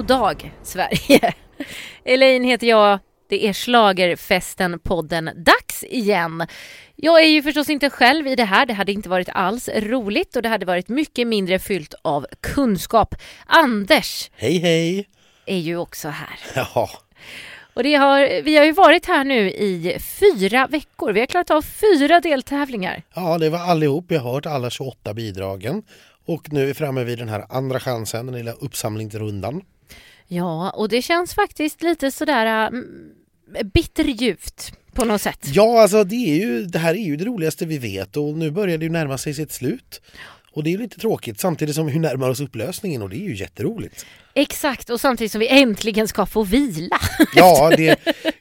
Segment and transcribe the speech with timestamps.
[0.00, 1.34] God dag Sverige!
[2.04, 2.98] Elaine heter jag.
[3.28, 6.46] Det är Schlagerfesten-podden dags igen.
[6.96, 8.66] Jag är ju förstås inte själv i det här.
[8.66, 13.14] Det hade inte varit alls roligt och det hade varit mycket mindre fyllt av kunskap.
[13.46, 15.08] Anders Hej hej!
[15.46, 16.38] är ju också här.
[16.54, 16.90] Ja,
[17.74, 21.12] Och det har, vi har ju varit här nu i fyra veckor.
[21.12, 23.02] Vi har klarat av fyra deltävlingar.
[23.14, 24.04] ja, det var allihop.
[24.08, 25.82] Jag har hört alla 28 bidragen.
[26.26, 29.62] Och nu är vi framme vid den här andra chansen, den lilla uppsamlingsrundan.
[30.32, 32.70] Ja, och det känns faktiskt lite sådär
[33.56, 35.38] äh, bitterljuvt på något sätt.
[35.42, 38.50] Ja, alltså det, är ju, det här är ju det roligaste vi vet och nu
[38.50, 40.00] börjar det ju närma sig sitt slut.
[40.52, 43.28] Och det är ju lite tråkigt samtidigt som vi närmar oss upplösningen och det är
[43.28, 44.06] ju jätteroligt.
[44.34, 46.98] Exakt, och samtidigt som vi äntligen ska få vila.
[47.34, 48.00] Ja, det,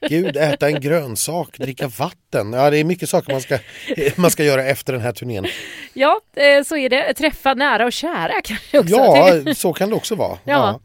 [0.09, 2.53] gud, äta en grönsak, dricka vatten.
[2.53, 3.57] Ja, det är mycket saker man ska,
[4.15, 5.45] man ska göra efter den här turnén.
[5.93, 7.13] Ja, eh, så är det.
[7.13, 8.95] Träffa nära och kära kanske också.
[8.95, 10.37] Ja, så kan det också vara.
[10.43, 10.79] Ja.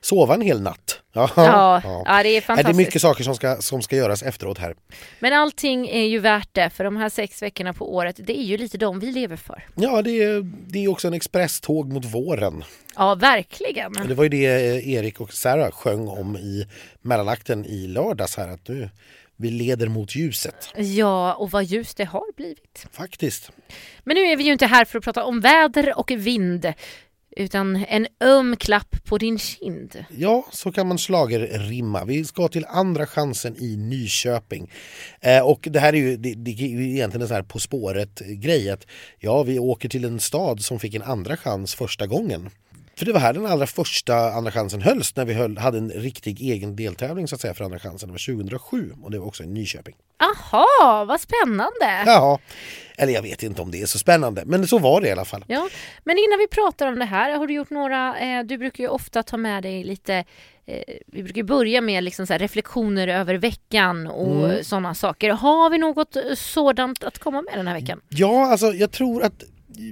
[0.00, 1.00] Sova en hel natt.
[1.12, 2.76] Ja, Ja, ja, det är Nej, det är fantastiskt.
[2.76, 4.74] mycket saker som ska, som ska göras efteråt här.
[5.20, 8.42] Men allting är ju värt det, för de här sex veckorna på året, det är
[8.42, 9.64] ju lite de vi lever för.
[9.74, 12.64] Ja, det är, det är också en expresståg mot våren.
[12.98, 13.96] Ja, verkligen.
[13.96, 16.66] Och det var ju det eh, Erik och Sarah sjöng om i
[17.02, 18.90] mellanakten i lördags här att nu
[19.36, 20.72] vi leder mot ljuset.
[20.76, 22.86] Ja, och vad ljust det har blivit.
[22.92, 23.50] Faktiskt.
[24.04, 26.72] Men nu är vi ju inte här för att prata om väder och vind,
[27.36, 30.04] utan en öm klapp på din kind.
[30.16, 32.04] Ja, så kan man rimma.
[32.04, 34.70] Vi ska till andra chansen i Nyköping.
[35.20, 38.76] Eh, och det här är ju, det, det är egentligen en sån här På spåret-grej.
[39.18, 42.50] Ja, vi åker till en stad som fick en andra chans första gången.
[42.98, 45.90] För det var här den allra första andra chansen hölls när vi höll, hade en
[45.90, 48.08] riktig egen deltävling så att säga för andra chansen.
[48.08, 49.94] Det var 2007 och det var också i Nyköping.
[50.22, 52.02] Aha, vad spännande!
[52.06, 52.38] Ja,
[52.96, 55.24] eller jag vet inte om det är så spännande, men så var det i alla
[55.24, 55.44] fall.
[55.48, 55.68] Ja,
[56.04, 58.88] men innan vi pratar om det här, har du gjort några, eh, du brukar ju
[58.90, 60.24] ofta ta med dig lite,
[60.66, 64.64] eh, vi brukar börja med liksom reflektioner över veckan och Mm.
[64.64, 65.30] sådana saker.
[65.30, 68.00] Har vi något eh, sådant att komma med den här veckan?
[68.08, 69.42] Ja, alltså jag tror att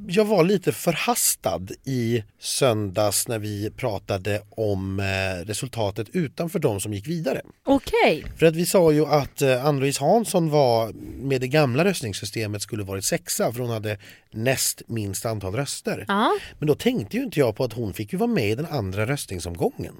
[0.09, 6.93] jag var lite förhastad i söndags när vi pratade om eh, resultatet utanför de som
[6.93, 7.43] gick vidare.
[7.65, 10.93] Okej, För att vi sa ju att eh, Ann-Louise Hansson var
[11.23, 13.99] med det gamla röstningssystemet skulle varit sexa för hon hade
[14.31, 16.05] näst minst antal röster.
[16.09, 18.55] ja, Men då tänkte ju inte jag på att hon fick ju vara med i
[18.55, 19.95] den andra röstningsomgången.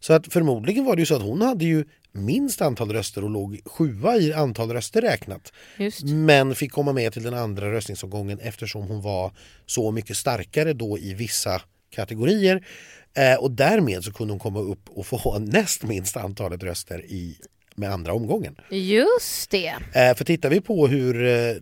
[0.00, 3.30] Så att förmodligen var det ju så att hon hade ju minst antal röster och
[3.30, 5.52] låg sjua i antal röster räknat.
[5.76, 6.02] just.
[6.02, 9.32] Men fick komma med till den andra röstningsomgången eftersom hon var
[9.66, 12.66] så mycket starkare då i vissa kategorier.
[13.14, 17.36] Eh, och därmed så kunde hon komma upp och få näst minst antalet röster i,
[17.74, 18.56] med andra omgången.
[18.70, 19.74] Just det.
[19.94, 21.54] Eh, för tittar vi på hur eh,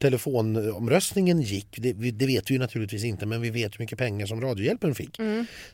[0.00, 4.26] telefonomröstningen gick, det, det vet vi ju naturligtvis inte men vi vet hur mycket pengar
[4.26, 5.18] som Radiohjälpen fick.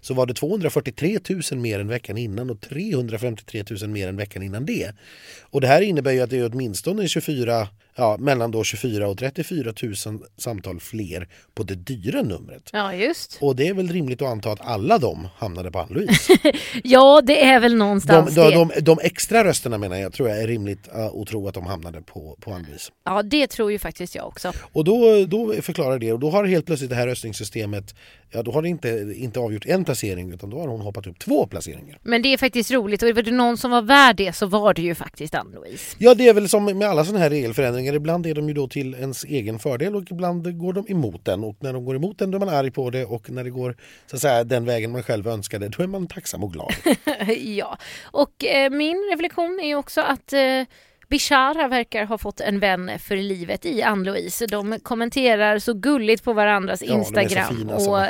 [0.00, 1.18] Så var det 243
[1.52, 4.92] 000 mer än veckan innan och 353 000 mer än veckan innan det.
[5.40, 9.18] Och det här innebär ju att det är åtminstone 24, ja, mellan då 24 och
[9.18, 9.94] 34 000
[10.38, 12.70] samtal fler på det dyra numret.
[12.72, 13.38] Ja, just.
[13.40, 16.32] Och det är väl rimligt att anta att alla de hamnade på Ann-Louise.
[16.84, 18.54] Ja, det är väl De, någonstans de, det.
[18.54, 21.66] de, de extra rösterna menar jag tror jag är rimligt uh, att tro att de
[21.66, 22.92] hamnade på, på Ann-Louise.
[23.04, 24.52] Ja, det tror ju faktiskt jag också.
[24.72, 27.94] Och då, då förklarar det och då har helt plötsligt det här röstningssystemet
[28.30, 31.18] Ja då har det inte, inte avgjort en placering utan då har hon hoppat upp
[31.18, 31.98] två placeringar.
[32.02, 34.74] Men det är faktiskt roligt och var det någon som var värd det så var
[34.74, 35.96] det ju faktiskt Ann-Louise.
[35.98, 37.85] Ja det är väl som med alla sådana här regelförändringar.
[37.94, 41.44] Ibland är de ju då till ens egen fördel och ibland går de emot den.
[41.44, 43.50] Och när de går emot den då är man arg på det och när det
[43.50, 43.76] går
[44.06, 46.72] så att säga, den vägen man själv önskade då är man tacksam och glad.
[47.36, 50.62] ja, och eh, min reflektion är också att eh,
[51.08, 54.46] Bishara verkar ha fått en vän för livet i Ann-Louise.
[54.46, 57.70] De kommenterar så gulligt på varandras Ja, Instagram.
[57.70, 58.06] och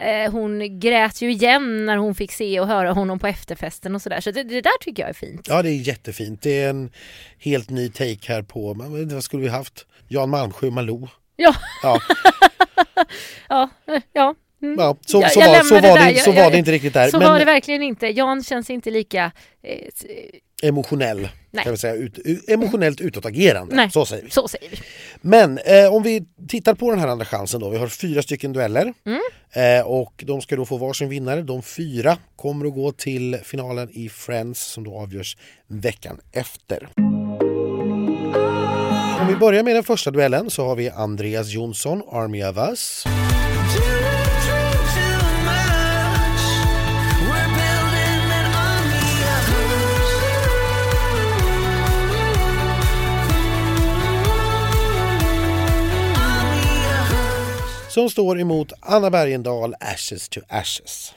[0.00, 4.02] eh, hon grät ju igen när hon fick se och höra honom på efterfesten och
[4.02, 4.20] sådär.
[4.20, 5.46] Så det, det där tycker jag är fint.
[5.48, 6.42] Ja det är jättefint.
[6.42, 6.90] Det är en
[7.38, 9.86] helt ny take här på, men vad skulle vi haft?
[10.08, 11.08] Jan Malmsjö Malou.
[11.36, 12.00] Ja, Ja,
[13.48, 14.34] ja, eh, ja.
[14.62, 14.76] Mm.
[14.78, 16.14] ja så, Jag- så, jag var, så, var, det där.
[16.14, 17.10] så var jag- det inte riktigt där.
[17.10, 18.06] Så men var det verkligen inte.
[18.06, 19.32] Jan känns inte lika...
[19.62, 21.28] Eh, emotionell.
[21.50, 21.64] Nej.
[21.64, 22.18] Kan vi säga, ut,
[22.48, 23.74] emotionellt utåtagerande.
[23.76, 23.90] Nej.
[23.90, 24.30] Så säger vi.
[24.30, 24.76] så säger vi.
[25.20, 27.70] Men eh, om vi tittar på den här andra chansen då.
[27.70, 28.92] Vi har fyra stycken dueller.
[29.06, 29.20] Mm.
[29.78, 31.42] Eh, och de ska då få varsin vinnare.
[31.42, 36.88] De fyra kommer att gå till finalen i Friends som då avgörs veckan efter.
[39.20, 43.04] Om vi börjar med den första duellen så har vi Andreas Jonsson, Army of Us.
[57.98, 61.12] som står emot Anna Bergendahl, Ashes to Ashes.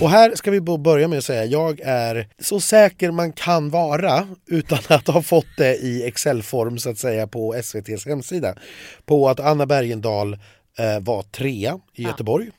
[0.00, 4.28] Och här ska vi börja med att säga jag är så säker man kan vara
[4.46, 8.54] utan att ha fått det i excel-form så att säga på SVTs hemsida
[9.06, 10.38] på att Anna Bergendahl
[11.00, 12.50] var trea i Göteborg.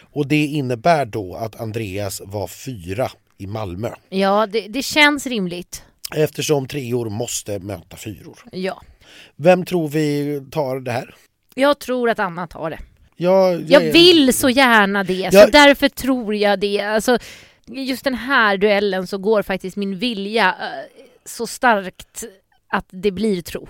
[0.00, 3.90] Och det innebär då att Andreas var fyra i Malmö.
[4.08, 5.82] Ja, det, det känns rimligt.
[6.16, 8.38] Eftersom treor måste möta fyror.
[8.52, 8.82] Ja.
[9.36, 11.14] Vem tror vi tar det här?
[11.54, 12.78] Jag tror att Anna tar det.
[13.16, 16.80] Jag, Jag vill så gärna det, så Jag- därför tror jag det.
[16.80, 17.18] Alltså,
[17.66, 22.24] just den här duellen så går faktiskt min vilja eh, så starkt
[22.68, 23.68] att det blir tro.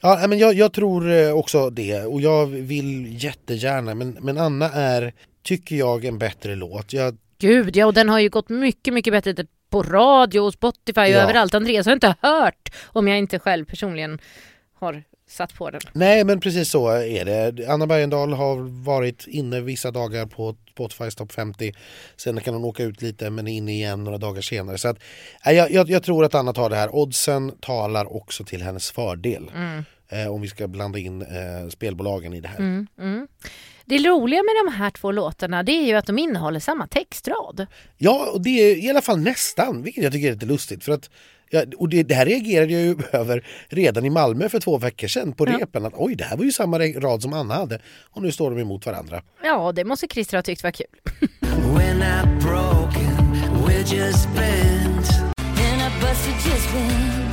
[0.00, 4.70] Ja, men jag, jag tror eh, också det och jag vill jättegärna men, men Anna
[4.72, 5.12] är,
[5.42, 6.92] tycker jag, en bättre låt.
[6.92, 11.00] Jag, Gud ja, och den har ju gått mycket, mycket bättre på radio och Spotify
[11.00, 11.22] och Ja.
[11.22, 11.54] överallt.
[11.54, 14.18] Andreas har inte hört om jag inte själv personligen
[14.74, 15.02] har
[15.34, 15.80] satt på den.
[15.92, 17.68] nej men precis så är det.
[17.68, 21.72] Anna Bergendahl har varit inne vissa dagar på Spotifys topp 50.
[22.16, 24.78] Sen kan hon åka ut lite men inne igen några dagar senare.
[24.78, 24.98] Så att,
[25.44, 26.94] jag, jag, jag tror att Anna tar det här.
[26.94, 29.50] Oddsen talar också till hennes fördel.
[30.08, 32.58] Eh, om vi ska blanda in eh, spelbolagen i det här.
[32.58, 33.28] Mm, mm.
[33.84, 37.66] Det roliga med de här två låtarna det är ju att de innehåller samma textrad.
[37.98, 40.84] Ja, och det är i alla fall nästan, vilket jag tycker är lite lustigt.
[40.84, 41.10] För att,
[41.54, 45.08] ja, och det, det här reagerade jag ju över redan i Malmö för två veckor
[45.08, 45.58] sedan på Ja.
[45.60, 45.84] repen.
[45.86, 47.78] Att, Oj, det här var ju samma rad som Anna hade.
[48.10, 49.22] Och nu står de emot varandra.
[49.44, 50.86] Ja, det måste Christer ha tyckt var kul.
[51.40, 53.16] We're not broken,
[53.66, 55.10] we're just bent.
[55.38, 57.23] And I busted just went.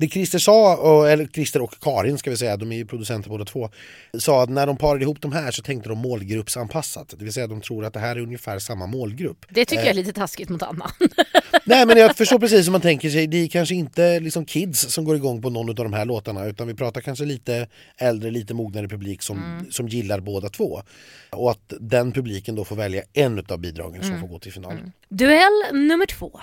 [0.00, 3.30] Det Christer sa, och, eller Christer och Karin ska vi säga, de är ju producenter
[3.30, 3.70] båda två,
[4.18, 7.14] sa att när de parade ihop de här så tänkte de målgruppsanpassat.
[7.18, 9.46] Det vill säga de tror att det här är ungefär samma målgrupp.
[9.48, 10.90] Det tycker jag är lite taskigt mot Anna.
[11.64, 14.80] Nej men jag förstår precis som man tänker sig, det är kanske inte liksom kids
[14.80, 17.66] som går igång på någon av de här låtarna utan vi pratar kanske lite
[17.96, 20.82] äldre, lite mognare publik som, som gillar båda två.
[21.30, 24.72] Och att den publiken då får välja en av bidragen som får gå till final.
[25.08, 26.40] Duell nummer två.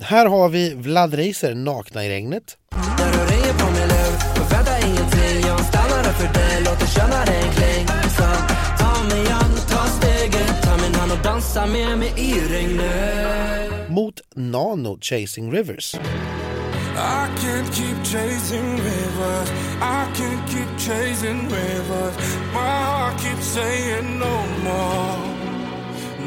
[0.00, 2.56] Här har vi Vlad Reiser, Nakna i regnet.
[2.76, 5.48] När du ringer på min lur, förvänta ingenting.
[5.48, 7.86] Jag stannar där för dig, låter köna dig en kling.
[8.16, 8.22] Så
[8.78, 13.90] ta mig an, ta steget, ta min hand och dansa med mig i regnet.
[13.90, 15.94] Mot Nano, Chasing Rivers.
[15.94, 19.48] I can't keep chasing rivers.
[19.80, 22.14] I can't keep chasing rivers.
[22.52, 24.34] My heart keeps saying no
[24.64, 25.18] more.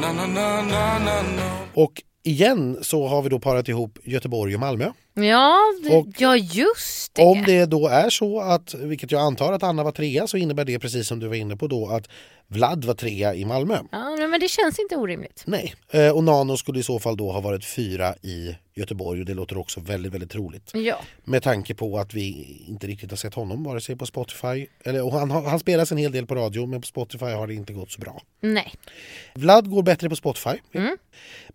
[0.00, 1.50] Na na na na na na.
[1.74, 1.92] Och
[2.24, 4.90] igen så har vi då parat ihop Göteborg och Malmö.
[5.14, 5.58] Ja,
[5.90, 7.22] Och- ja just det.
[7.22, 10.64] Om det då är så att, vilket jag antar att Anna var trea, så innebär
[10.64, 12.08] det precis som du var inne på då att
[12.48, 13.78] Vlad var trea i Malmö.
[13.92, 15.42] Ja, men det känns inte orimligt.
[15.46, 15.74] Nej.
[15.90, 19.34] Eh, Och Nano skulle i så fall då ha varit fyra i Göteborg och det
[19.34, 20.70] låter också väldigt, väldigt troligt.
[20.74, 21.00] Ja.
[21.24, 25.10] Med tanke på att vi inte riktigt har sett honom vare sig på Spotify, eller
[25.10, 27.90] han, han spelas en hel del på radio men på Spotify har det inte gått
[27.90, 28.22] så bra.
[28.40, 28.72] Nej.
[29.34, 30.56] Vlad går bättre på Spotify.
[30.72, 30.96] Mm.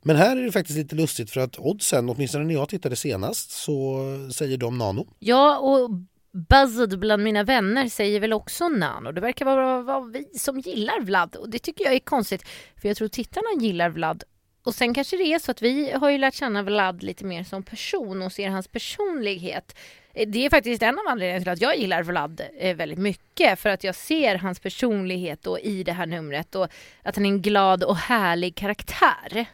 [0.01, 3.51] Men här är det faktiskt lite lustigt för att oddsen, åtminstone när jag tittade senast,
[3.51, 5.07] så säger de Nano.
[5.19, 5.89] Ja, och
[6.31, 9.11] buzzed bland mina vänner säger väl också Nano.
[9.11, 12.43] Det verkar vara, vara vi som gillar Vlad och det tycker jag är konstigt.
[12.81, 14.23] För jag tror tittarna gillar Vlad.
[14.63, 17.43] Och sen kanske det är så att vi har ju lärt känna Vlad lite mer
[17.43, 19.75] som person och ser hans personlighet.
[20.13, 23.59] Eh, det är faktiskt en av anledningarna till att jag gillar Vlad eh, väldigt mycket.
[23.59, 26.67] För att jag ser hans personlighet då i det här numret och
[27.03, 29.45] att han är en glad och härlig karaktär.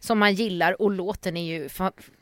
[0.00, 1.68] Som man gillar och låten är ju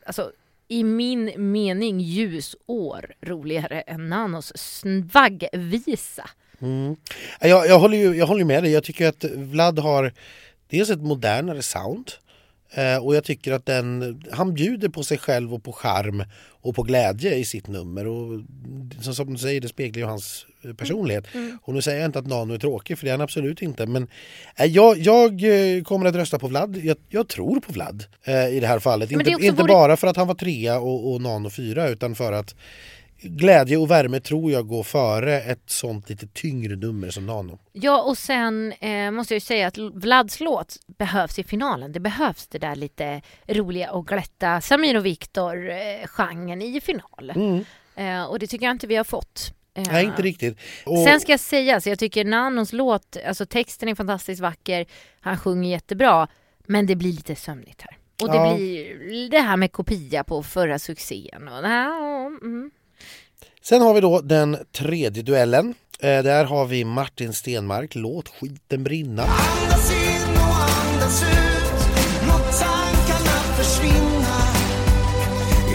[0.06, 0.32] alltså,
[0.68, 6.30] i min mening ljusår roligare än Nanos svaggvisa.
[6.60, 6.96] Mm.
[7.40, 10.12] Jag, jag, håller ju, jag håller med dig, jag tycker att Vlad har
[10.70, 12.10] dels ett modernare sound
[12.74, 16.24] eh, och jag tycker att den, han bjuder på sig själv och på charm
[16.60, 18.06] och på glädje i sitt nummer.
[18.06, 18.40] Och
[19.00, 21.24] som, du säger, det speglar ju hans eh, personlighet.
[21.62, 23.86] Och nu säger jag inte att Nano är tråkig, för det är han absolut inte.
[23.86, 24.08] Men
[24.56, 25.40] eh, jag, jag
[25.86, 26.76] kommer att rösta på Vlad.
[26.76, 29.10] Jag, jag tror på Vlad eh, i det här fallet.
[29.10, 32.14] Men Inte, inte vår- bara för att han var trea och, och Nano fyra, utan
[32.14, 32.54] för att
[33.20, 37.58] glädje och värme tror jag går före ett sånt lite tyngre nummer som Nano.
[37.72, 41.92] Ja och sen eh, måste jag ju säga att Vlads låt behövs i finalen.
[41.92, 47.32] Det behövs det där lite roliga och glätta Samir och Viktor eh, i final.
[47.96, 49.52] Eh, och det tycker jag inte vi har fått.
[49.74, 50.58] Eh, Nej, inte riktigt.
[50.86, 54.86] Och, Sen ska jag säga, så jag tycker Nanos låt, alltså texten är fantastiskt vacker,
[55.20, 56.28] han sjunger jättebra,
[56.66, 57.96] men det blir lite sömnigt här.
[58.22, 58.54] Och det Ja.
[58.56, 61.48] blir det här med kopia på förra succén.
[61.48, 62.70] Och, ja, mm.
[63.62, 65.74] Sen har vi då den tredje duellen.
[66.00, 69.22] Eh, där har vi Martin Stenmark, Låt skiten brinna.
[69.22, 71.86] Andas in och andas ut.
[72.28, 74.36] Låt tankarna försvinna.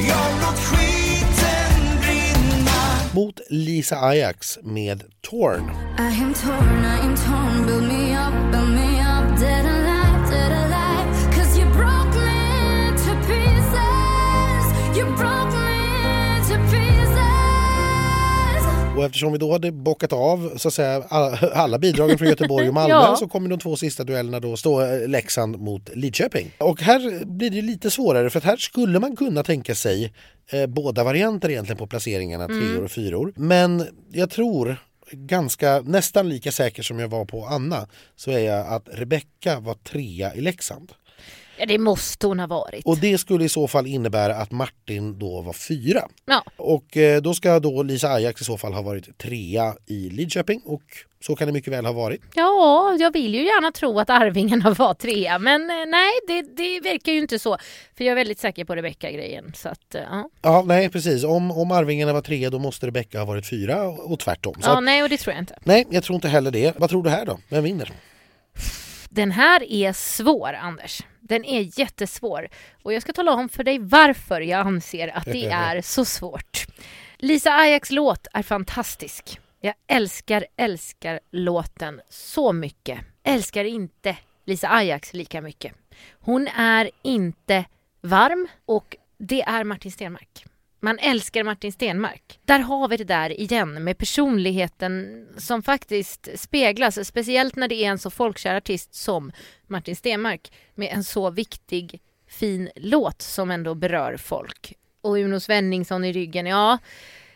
[0.10, 3.14] Ja, låt skiten brinna.
[3.14, 5.72] Mot Lisa Ajax med Torn.
[6.00, 7.66] I am torn, I am torn.
[7.68, 9.40] Build me up, build me up.
[9.40, 9.81] Dead
[19.02, 21.04] Och eftersom vi då hade bockat av så att säga,
[21.54, 23.16] alla, bidragen från Göteborg och Malmö Ja.
[23.20, 26.52] så kommer de två sista duellerna då stå eh, Leksand mot Lidköping.
[26.58, 30.14] Och här blir det lite svårare för att här skulle man kunna tänka sig
[30.52, 33.34] eh, båda varianter egentligen på placeringarna, treor och fyror.
[33.36, 34.76] Men jag tror
[35.12, 39.74] ganska nästan lika säker som jag var på Anna så är jag att Rebecka var
[39.74, 40.92] trea i Leksand.
[41.62, 42.86] Ja, det måste hon ha varit.
[42.86, 46.08] Och det skulle i så fall innebära att Martin då var fyra.
[46.26, 46.44] Ja.
[46.58, 50.62] Och eh, då ska då Lisa Ajax i så fall ha varit trea i Lidköping
[50.66, 50.82] och
[51.20, 52.22] så kan det mycket väl ha varit.
[52.36, 56.80] Ja, jag vill ju gärna tro att Arvingarna var trea, men eh, nej, det, det
[56.80, 57.58] verkar ju inte så.
[57.98, 59.54] För jag är väldigt säker på Rebecca-grejen.
[59.56, 60.30] Så att, eh, ja.
[60.42, 61.24] Ja, nej precis.
[61.24, 64.54] Om, om Arvingarna var trea då måste Rebecka ha varit fyra och, och tvärtom.
[64.54, 65.58] Så ja, att, nej, och det tror jag inte.
[65.64, 66.80] nej, jag tror inte heller det.
[66.80, 67.40] Vad tror du här då?
[67.50, 67.92] Vem vinner?
[69.14, 71.02] Den här är svår, Anders.
[71.20, 72.50] Den är jättesvår.
[72.84, 76.66] Och jag ska tala om för dig varför jag anser att det är så svårt.
[77.18, 79.40] Lisa Ajax låt är fantastisk.
[79.62, 83.00] Jag älskar, älskar låten så mycket.
[83.24, 85.74] Älskar inte Lisa Ajax lika mycket.
[86.12, 87.66] Hon är inte
[88.02, 90.46] varm och det är Martin Stenmark.
[90.84, 92.40] Man älskar Martin Stenmark.
[92.46, 97.90] Där har vi det där igen med personligheten som faktiskt speglas, speciellt när det är
[97.90, 99.32] en så folkkär artist som
[99.68, 104.74] Martin Stenmark med en så viktig, fin låt som ändå berör folk.
[105.02, 106.78] Och Uno Svenningsson i ryggen, ja,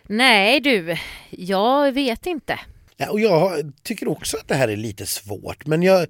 [0.03, 0.97] nej du,
[1.29, 2.59] jag vet inte.
[2.97, 6.07] Ja, och jag tycker också att det här är lite svårt men jag,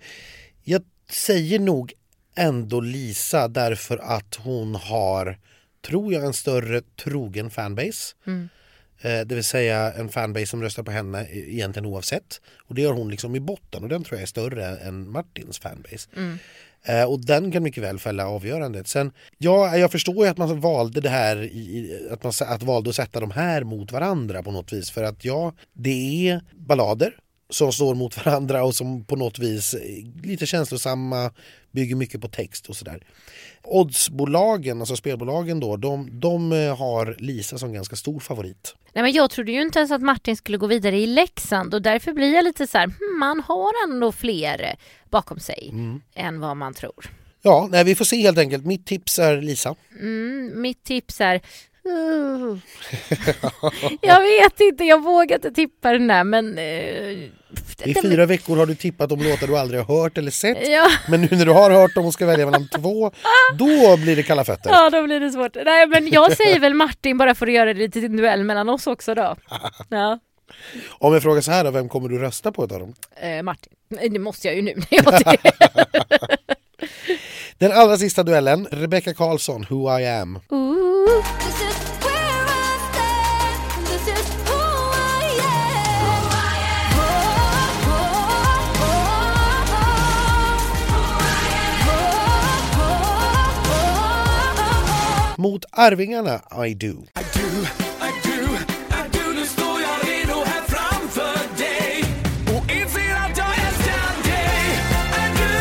[0.64, 1.94] jag säger nog
[2.36, 5.38] ändå Lisa därför att hon har,
[5.86, 8.16] tror jag, en större trogen fanbase.
[9.02, 12.42] Eh, det vill säga en fanbase som röstar på henne e- egentligen oavsett.
[12.68, 15.60] Och det har hon liksom i botten och den tror jag är större än Martins
[15.60, 16.10] fanbase.
[16.84, 18.88] Eh, och den kan mycket väl fälla avgörandet.
[18.88, 22.90] Sen, ja, jag förstår ju att man valde det här, i, att man att valde
[22.90, 24.92] att sätta de här mot varandra på något vis.
[24.92, 27.16] För att ja, det är ballader
[27.50, 31.32] som står mot varandra och som på något vis är lite känslosamma,
[31.72, 33.04] bygger mycket på text och sådär.
[33.64, 38.76] Oddsbolagen, alltså spelbolagen då, de, de eh, har Lisa som ganska stor favorit.
[38.94, 41.82] Nej, men jag trodde ju inte ens att Martin skulle gå vidare i Leksand och
[41.82, 44.76] därför blir jag lite så här, hmm, man har ändå fler eh,
[45.10, 45.74] bakom sig
[46.14, 47.10] än vad man tror.
[47.42, 48.66] Ja, nej, vi får se helt enkelt.
[48.66, 49.76] Mitt tips är Lisa.
[50.00, 51.42] Mm, mitt tips är
[51.88, 52.58] uh,
[54.02, 56.58] Jag vet inte, jag vågar inte tippa den där men...
[56.58, 57.30] Uh,
[57.84, 60.68] I fyra veckor har du tippat om låtar du aldrig har hört eller sett.
[60.68, 60.88] Ja.
[61.10, 63.12] Men nu när du har hört dem och ska välja mellan två,
[63.58, 64.70] då blir det kalla fötter.
[64.70, 65.56] Ja, då blir det svårt.
[65.66, 68.70] Nej, men jag säger väl Martin bara för att göra det till en duell mellan
[68.70, 69.36] oss också då.
[69.90, 70.20] Ja,
[70.90, 72.94] Om jag frågar så här då, vem kommer du rösta på utav dem?
[73.22, 73.74] eh, Martin.
[74.12, 75.38] Det måste jag ju nu när jag.
[77.58, 80.40] Den allra sista duellen, Rebecca Karlsson, Who I am.
[80.50, 81.26] Ooh.
[95.46, 96.88] Mot Arvingarna, I do.
[96.88, 97.48] I do,
[98.02, 98.40] I do,
[98.90, 102.04] I do Nu står jag redo här framför dig
[102.58, 104.58] och inser att jag älskar dig
[105.22, 105.54] I do,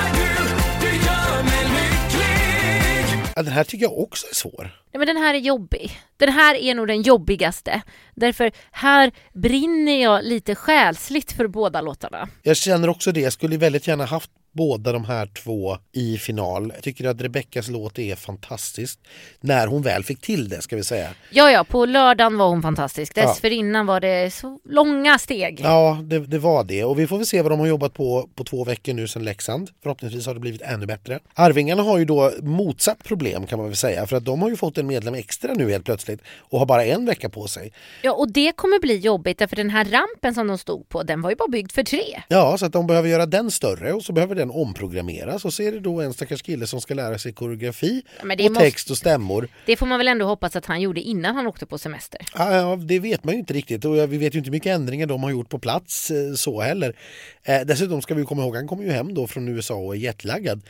[0.00, 4.62] I do, du gör mig lycklig Ja, den här tycker jag också är svår.
[4.92, 6.00] Nej, men den här är jobbig.
[6.16, 7.82] Den här är nog den jobbigaste.
[8.14, 12.28] Därför här brinner jag lite själsligt för båda låtarna.
[12.42, 16.72] Jag känner också det, jag skulle väldigt gärna haft båda de här två i final.
[16.74, 18.98] Jag tycker att Rebeckas låt är fantastisk.
[19.40, 21.08] När hon väl fick till det ska vi säga.
[21.30, 23.12] Ja, ja, på lördagen var hon fantastisk.
[23.16, 23.26] Ja.
[23.26, 25.60] Dessförinnan var det så långa steg.
[25.62, 26.84] Ja, det, det var det.
[26.84, 29.24] Och vi får väl se vad de har jobbat på på två veckor nu sedan
[29.24, 29.70] Leksand.
[29.82, 31.18] Förhoppningsvis har det blivit ännu bättre.
[31.34, 34.06] Arvingarna har ju då motsatt problem kan man väl säga.
[34.06, 36.84] För att de har ju fått en medlem extra nu helt plötsligt och har bara
[36.84, 37.72] en vecka på sig.
[38.02, 41.22] Ja, och det kommer bli jobbigt därför den här rampen som de stod på, den
[41.22, 42.22] var ju bara byggd för tre.
[42.28, 45.44] Ja, så att de behöver göra den större och så behöver den omprogrammeras.
[45.44, 48.54] Och så är det då en stackars kille som ska lära sig koreografi och måste-
[48.54, 49.48] text och stämmor.
[49.66, 52.20] Det får man väl ändå hoppas att han gjorde innan han åkte på semester.
[52.34, 54.74] Ja, ja, det vet man ju inte riktigt och vi vet ju inte hur mycket
[54.74, 56.96] ändringar de har gjort på plats eh, så heller.
[57.42, 59.98] Eh, dessutom ska vi komma ihåg, han kommer ju hem då från USA och är
[59.98, 60.62] jetlaggad.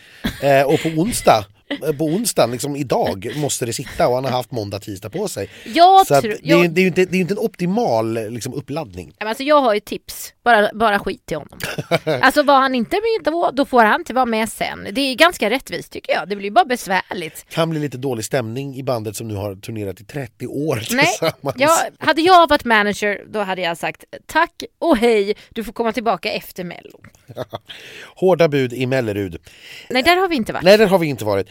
[0.43, 1.45] Eh, och på onsdag,
[1.99, 5.49] på onsdagen, liksom idag, måste det sitta och han har haft måndag, tisdag på sig.
[5.75, 7.38] Jag så tror- det, är, jag- det, är ju inte, det är ju inte en
[7.38, 9.12] optimal liksom, uppladdning.
[9.19, 11.59] Alltså jag har ju tips, bara, bara skit till honom.
[12.23, 14.88] Alltså var han inte med då, då får han inte vara med sen.
[14.92, 17.47] Det är ganska rättvist tycker jag, det blir bara besvärligt.
[17.49, 21.06] Kan bli lite dålig stämning i bandet som nu har turnerat i 30 år Nej,
[21.06, 21.56] tillsammans.
[21.59, 25.92] jag, hade jag varit manager då hade jag sagt tack och hej, du får komma
[25.92, 27.00] tillbaka efter mello.
[28.16, 29.37] Hårda bud i Mellerud.
[29.90, 30.64] Nej, där har vi inte varit.
[30.64, 31.49] Nej, den har vi inte varit.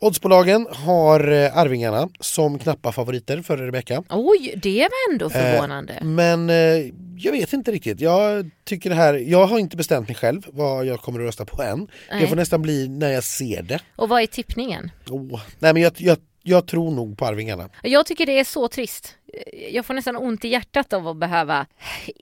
[0.00, 4.02] Oddsbolagen har eh, Arvingarna som knappa favoriter för Rebecca.
[4.10, 5.98] Oj, det var ändå Eh, förvånande.
[6.02, 6.56] Men eh,
[7.24, 8.00] jag vet inte riktigt.
[8.00, 11.44] Jag tycker det här, jag har inte bestämt mig själv vad jag kommer att rösta
[11.44, 11.88] på än.
[12.10, 12.20] Nej.
[12.20, 13.80] Det får nästan bli när jag ser det.
[13.96, 14.90] Och vad är tippningen?
[15.10, 17.68] Åh, Nej men jag, jag, jag tror nog på Arvingarna.
[17.82, 19.14] Jag tycker det är så trist.
[19.72, 21.66] Jag får nästan ont i hjärtat av att behöva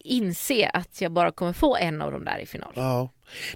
[0.05, 2.73] inse att jag bara kommer få en av dem där i final.
[2.75, 3.09] Ja.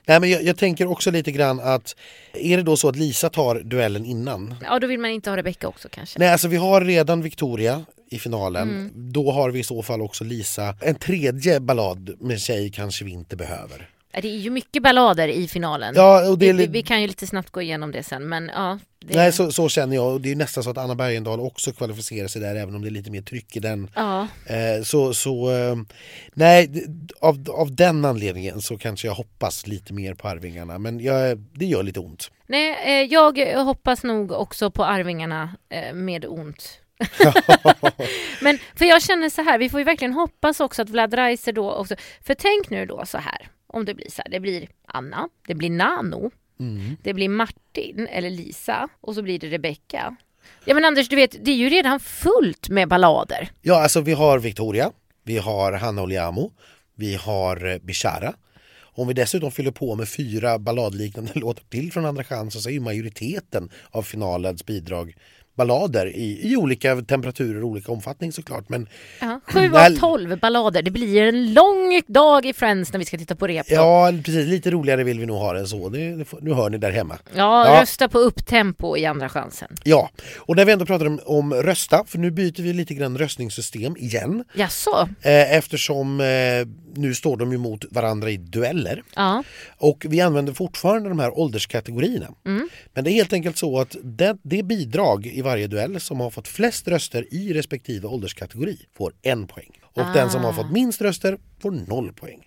[0.07, 1.97] Nej men jag, jag tänker också lite grann att
[2.35, 4.55] är det då så att Lisa tar duellen innan?
[4.63, 6.19] Ja, då vill man inte ha Rebecca också kanske.
[6.19, 8.69] Nej alltså vi har redan Victoria i finalen.
[8.69, 9.13] Mm.
[9.13, 10.77] Då har vi i så fall också Lisa.
[10.81, 13.89] En tredje ballad med tjej kanske vi inte behöver.
[14.13, 15.95] Det är ju mycket ballader i finalen.
[15.97, 18.79] Ja, och det vi, vi, kan ju lite snabbt gå igenom det sen, men ja.
[19.05, 21.73] Det, Nej så, så känner jag och det är nästan så att Anna Bergendahl också
[21.73, 23.91] kvalificerar sig där även om det är lite mer tryck i den.
[23.95, 25.77] Ja, Eh, så så eh,
[26.35, 26.87] nej
[27.21, 31.67] av, av den anledningen så kanske jag hoppas lite mer på Arvingarna men jag, det
[31.67, 32.31] gör lite ont.
[32.47, 36.81] nej, eh, jag hoppas nog också på Arvingarna eh, med ont.
[38.41, 41.53] Men för jag känner så här, vi får ju verkligen hoppas också att Vlad Reiser
[41.53, 41.95] då också,
[42.27, 45.55] för tänk nu då så här, om det blir så här, det blir Anna, det
[45.55, 46.31] blir Nano,
[47.03, 50.17] det blir Martin eller Lisa och så blir det Rebecca.
[50.65, 53.51] Ja men Anders, du vet, det är ju redan fullt med ballader.
[53.63, 54.91] Ja alltså vi har Victoria,
[55.25, 56.53] vi har Hanna Oliamo,
[56.95, 58.35] vi har eh, Bishara.
[58.93, 62.73] Om vi dessutom fyller på med fyra balladliknande låtar till från Andra chansen så är
[62.73, 65.15] ju majoriteten av finalens bidrag
[65.61, 68.69] ballader i, i olika temperaturer och olika omfattning såklart.
[68.69, 68.89] Men
[69.21, 69.97] Ja, sju av Nej.
[69.99, 70.83] tolv ballader.
[70.83, 73.67] Det blir en lång dag i Friends när vi ska titta på rep.
[73.71, 75.89] ja, precis, lite roligare vill vi nog ha det än så.
[75.89, 77.19] Det, det nu hör ni där hemma.
[77.35, 77.83] Ja, Ja.
[77.83, 79.69] rösta på upptempo i andra chansen.
[79.85, 83.19] Ja, och när vi ändå pratar om, om rösta, för nu byter vi lite grann
[83.19, 84.45] röstningssystem igen.
[84.55, 85.09] Jaså?
[85.23, 86.27] Eh, eftersom eh,
[86.95, 89.03] nu står de ju mot varandra i dueller.
[89.17, 89.43] Ja.
[89.79, 92.27] Och vi använder fortfarande de här ålderskategorierna.
[92.95, 96.31] Men det är helt enkelt så att det, det bidrag i varje duell som har
[96.31, 99.71] fått flest röster i respektive ålderskategori får en poäng.
[99.93, 102.41] Och den som har fått minst röster får noll poäng.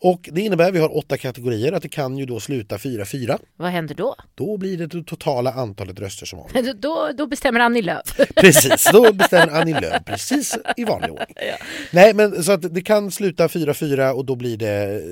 [0.00, 3.38] Och det innebär, vi har åtta kategorier, att det kan ju då sluta 4-4.
[3.56, 4.16] Vad händer då?
[4.34, 6.74] Då blir det det totala antalet röster som avgör.
[6.84, 8.20] Då, då bestämmer Annie Lööf.
[8.36, 11.36] Precis, då bestämmer Annie Lööf precis i vanlig ordning.
[11.90, 15.02] Nej men så att det kan sluta 4-4 och då blir det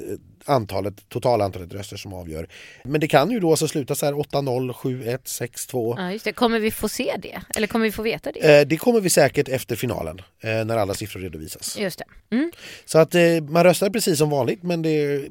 [0.45, 2.49] antalet, totala antalet röster som avgör.
[2.85, 5.95] Men det kan ju då alltså sluta så här 8-0, 7-1, 6-2.
[5.99, 6.33] Ja, just det.
[6.33, 7.41] Kommer vi få se det?
[7.57, 8.61] Eller kommer vi få veta det?
[8.61, 11.79] Eh, Det kommer vi säkert efter finalen eh, när alla siffror redovisas.
[11.79, 12.37] Just det.
[12.37, 12.53] Mm.
[12.85, 15.23] Så att eh, man röstar precis som vanligt men det,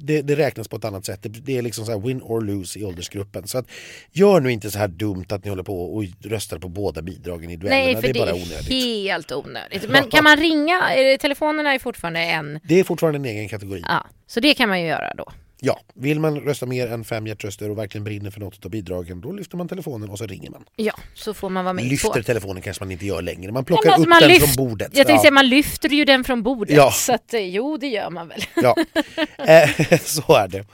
[0.00, 1.22] det, det räknas på ett annat sätt.
[1.22, 3.46] Det, det är liksom så här win or lose i åldersgruppen.
[3.48, 3.66] Så att
[4.12, 7.50] gör nu inte så här dumt att ni håller på och röstar på båda bidragen
[7.50, 7.84] i duellerna.
[7.84, 8.68] Nej, för det är det bara är onödigt.
[8.68, 9.90] helt onödigt.
[9.90, 10.82] Men kan man ringa?
[10.94, 12.60] Det- Telefonerna är fortfarande en.
[12.64, 13.82] Det är fortfarande en egen kategori.
[13.88, 15.32] Ja, så det kan man ju göra då.
[15.60, 19.20] Ja, vill man rösta mer än fem hjärtröster och verkligen brinner för något av bidragen
[19.20, 20.64] då lyfter man telefonen och så ringer man.
[20.76, 22.22] Ja, så får man vara med Lyfter på.
[22.22, 24.88] telefonen kanske man inte gör längre, man plockar alltså upp man den lyft- från bordet.
[24.92, 25.18] Jag tänkte ja.
[25.20, 26.76] säga, man lyfter ju den från bordet.
[26.76, 26.90] Ja.
[26.90, 28.44] Så att, eh, jo, det gör man väl.
[28.62, 28.76] Ja,
[29.44, 30.64] eh, så är det.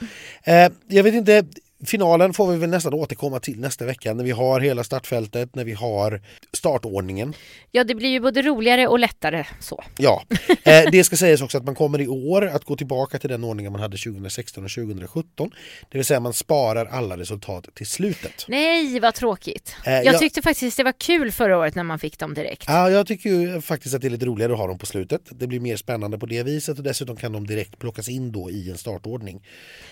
[0.45, 1.45] Eh, jag vet inte,
[1.87, 5.65] finalen får vi väl nästan återkomma till nästa vecka när vi har hela startfältet, när
[5.65, 6.21] vi har
[6.53, 7.35] startordningen.
[7.71, 9.85] Ja, det blir ju både roligare och lättare så.
[9.99, 10.23] Ja,
[10.65, 13.45] eh, det ska sägas också att man kommer i år att gå tillbaka till den
[13.45, 15.51] ordningen man hade 2016 och 2017.
[15.91, 18.45] Det vill säga man sparar alla resultat till slutet.
[18.49, 19.75] Nej, vad tråkigt.
[19.87, 22.65] Eh, jag jag- tyckte faktiskt det var kul förra året när man fick dem direkt.
[22.67, 25.21] Ja, jag tycker ju faktiskt att det är lite roligare att ha dem på slutet.
[25.31, 28.51] Det blir mer spännande på det viset och dessutom kan de direkt plockas in då
[28.51, 29.43] i en startordning.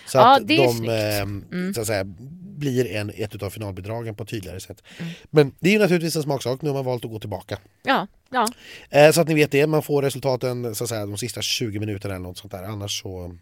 [0.07, 0.91] Så Ja, att det är de snyggt.
[1.51, 1.73] Mm.
[1.85, 2.03] Så att säga,
[2.57, 4.83] blir en, ett av finalbidragen på ett tydligare sätt.
[5.29, 7.57] Men det är ju naturligtvis en smaksak, nu har man valt att gå tillbaka.
[7.83, 8.47] Ja, ja.
[8.89, 11.79] Eh, så att ni vet det, man får resultaten så att säga, de sista 20
[11.79, 12.63] minuterna eller något sånt där.
[12.63, 13.37] Annars så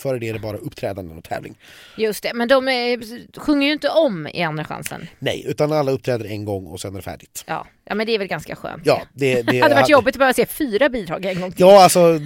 [0.00, 1.58] Före det är det bara uppträdanden och tävling.
[1.96, 2.34] Just det.
[2.34, 3.00] Men de eh,
[3.36, 5.08] sjunger ju inte om i Andra chansen.
[5.18, 7.44] Nej, utan alla uppträder en gång och sen är det färdigt.
[7.46, 8.82] Ja, ja men det är väl ganska skönt.
[8.86, 11.60] Ja, det, det hade varit jobbigt att behöva se fyra bidrag en gång till.
[11.60, 12.20] Ja, alltså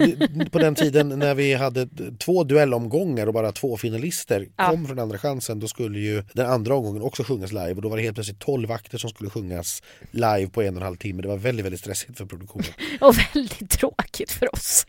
[0.51, 1.87] på den tiden när vi hade
[2.19, 4.69] två duellomgångar och bara två finalister Ja.
[4.69, 7.89] kom från andra chansen då skulle ju den andra omgången också sjungas live och då
[7.89, 10.95] var det helt plötsligt 12 akter som skulle sjungas live på en och en halv
[10.95, 11.21] timme.
[11.21, 12.67] Det var väldigt, väldigt stressigt för produktionen.
[12.99, 14.85] Och väldigt tråkigt för oss.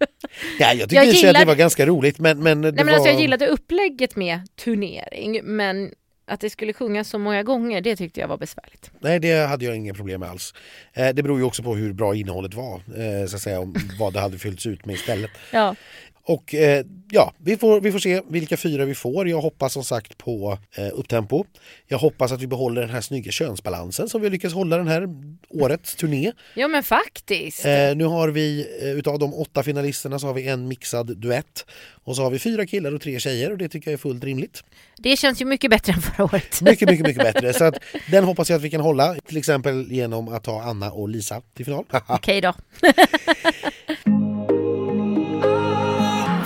[0.59, 2.93] Ja, jag tyckte Jag sig att det var ganska roligt men, men, Nej, men var...
[2.93, 5.91] alltså, jag gillade upplägget med turnering, men
[6.33, 8.91] att det skulle sjungas så många gånger, det tyckte jag var besvärligt.
[9.01, 10.55] Nej, det hade jag inga problem med alls.
[10.93, 13.75] Eh, det beror ju också på hur bra innehållet var, eh, så att säga, om
[13.99, 15.31] vad det hade fyllts ut med istället.
[15.53, 15.75] Ja,
[16.25, 19.29] Och eh, ja, vi får, vi får se vilka fyra vi får.
[19.29, 21.45] Jag hoppas som sagt på eh, upptempo.
[21.89, 25.09] Jag hoppas att vi behåller den här snygga könsbalansen som vi lyckas hålla den här
[25.49, 26.33] årets turné.
[26.55, 27.65] Ja men faktiskt.
[27.65, 31.67] Eh, nu har vi eh, utav de åtta finalisterna så har vi en mixad duett
[32.05, 34.25] och så har vi fyra killar och tre tjejer och det tycker jag är fullt
[34.25, 34.65] rimligt.
[34.99, 36.61] Det känns ju mycket bättre än förra året.
[36.61, 37.53] Mycket, mycket, mycket bättre.
[37.53, 37.79] Så att
[38.11, 41.43] den hoppas jag att vi kan hålla, till exempel genom att ta Anna och Lisa
[41.55, 41.85] till final.
[42.07, 42.55] Okej då.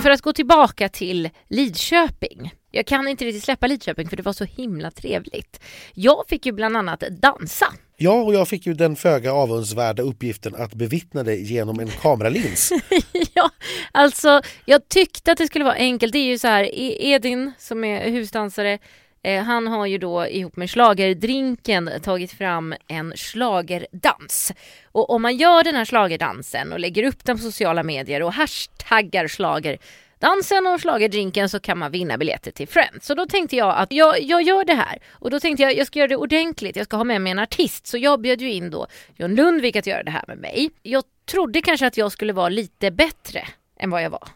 [0.07, 2.53] För att gå tillbaka till Lidköping.
[2.71, 5.59] Jag kan inte riktigt släppa Lidköping för det var så himla trevligt.
[5.93, 7.73] Jag fick ju bland annat dansa.
[7.97, 12.71] Ja, och jag fick ju den föga avundsvärda uppgiften att bevittna det genom en kameralins.
[13.33, 13.49] ja,
[13.91, 16.13] alltså jag tyckte att det skulle vara enkelt.
[16.13, 18.79] Det är ju så här, E- Edin som är husdansare,
[19.23, 24.53] eh, han har ju då ihop med schlagerdrinken tagit fram en schlagerdans.
[24.91, 28.33] Och om man gör den här schlagerdansen och lägger upp den på sociala medier och
[28.33, 33.05] hashtaggar schlagerdansen och schlagerdrinken så kan man vinna biljetter till Friends.
[33.05, 34.99] Så då tänkte jag att jag, jag gör det här.
[35.11, 36.75] Och då tänkte jag jag ska göra det ordentligt.
[36.75, 37.87] Jag ska ha med mig en artist.
[37.87, 40.71] Så jag bjöd ju in då John Lundvik att göra det här med mig.
[40.83, 43.47] Jag trodde kanske att jag skulle vara lite bättre
[43.79, 44.27] än vad jag var.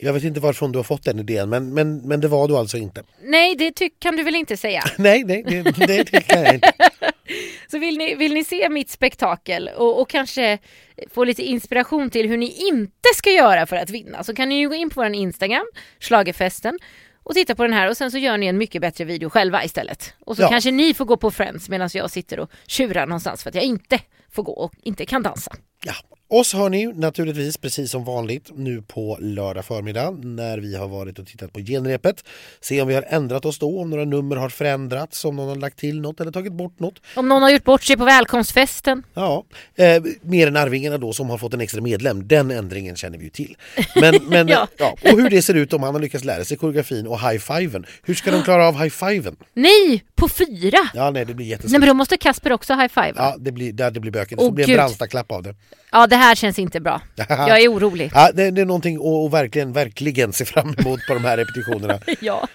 [0.00, 2.56] Jag vet inte varifrån du har fått den idén men, men, men det var du
[2.56, 3.02] alltså inte.
[3.22, 4.82] Nej, det kan du väl inte säga?
[4.98, 6.72] Nej, nej, det, det, det kan jag inte.
[7.70, 10.58] Så vill ni, vill ni se mitt spektakel och, och kanske
[11.10, 14.58] få lite inspiration till hur ni inte ska göra för att vinna så kan ni
[14.58, 15.64] ju gå in på vår Instagram,
[16.00, 16.78] Schlagerfesten
[17.22, 19.64] och titta på den här och sen så gör ni en mycket bättre video själva
[19.64, 20.14] istället.
[20.26, 20.48] Och så Ja.
[20.48, 23.64] kanske ni får gå på Friends medan jag sitter och tjurar någonstans för att jag
[23.64, 23.98] inte
[24.32, 25.52] får gå och inte kan dansa.
[25.84, 25.92] Ja.
[26.32, 31.18] Oss hör ni naturligtvis precis som vanligt nu på lördag förmiddag när vi har varit
[31.18, 32.24] och tittat på genrepet.
[32.60, 35.56] Se om vi har ändrat oss då, om några nummer har förändrats, om någon har
[35.56, 36.94] lagt till något eller tagit bort något.
[37.16, 39.02] Om någon har gjort bort sig på välkomstfesten.
[39.14, 42.28] Ja, eh, mer än Arvingarna då som har fått en extra medlem.
[42.28, 43.56] Den ändringen känner vi ju till.
[44.00, 44.66] Men, men Ja.
[44.78, 44.90] ja.
[45.02, 47.86] och hur det ser ut om han har lyckats lära sig koreografin och high-fiven.
[48.02, 49.36] Hur ska de klara av high-fiven?
[49.54, 50.78] Nej, på fyra!
[50.94, 51.70] Ja, nej, det blir jättesvårt.
[51.70, 53.12] Nej men då måste Kasper också high-five.
[53.16, 54.30] Ja, det blir, det, det blir bökigt.
[54.30, 55.54] Det får Åh, bli en brandstaklapp av det.
[55.92, 57.00] ja, det här känns inte bra.
[57.28, 58.10] Jag är orolig.
[58.14, 61.98] Ja, det, det är någonting att verkligen, verkligen se fram emot på de här repetitionerna.
[62.20, 62.48] Ja.